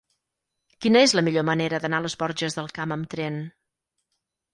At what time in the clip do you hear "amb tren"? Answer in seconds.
2.97-3.37